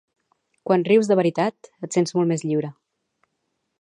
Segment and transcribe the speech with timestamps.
[0.69, 2.73] Quan rius de veritat, et sents molt més lliure.